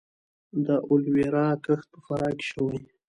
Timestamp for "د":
0.65-0.67